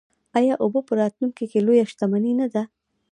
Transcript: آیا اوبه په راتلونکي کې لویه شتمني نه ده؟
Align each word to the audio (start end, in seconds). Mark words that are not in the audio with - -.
آیا 0.37 0.53
اوبه 0.63 0.81
په 0.87 0.93
راتلونکي 1.01 1.45
کې 1.51 1.59
لویه 1.65 1.85
شتمني 1.91 2.33
نه 2.41 2.47
ده؟ 2.53 2.63